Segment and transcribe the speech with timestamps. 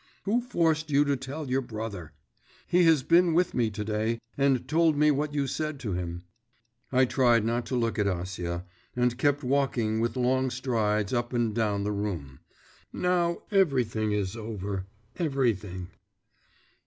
[0.23, 2.13] Who forced you to tell your brother?
[2.67, 6.23] He has been with me to day, and told me what you said to him.'
[6.91, 11.53] I tried not to look at Acia, and kept walking with long strides up and
[11.53, 12.39] down the room.
[12.91, 14.87] 'Now everything is over,
[15.17, 15.89] everything.